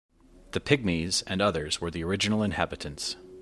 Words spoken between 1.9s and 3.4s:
the original inhabitants.